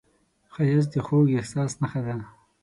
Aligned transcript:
ښایست 0.53 0.89
د 0.93 0.95
خوږ 1.05 1.27
احساس 1.39 1.71
نښه 1.81 2.01
ده 2.05 2.15